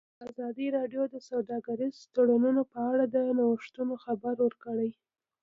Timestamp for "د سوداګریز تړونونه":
1.13-2.61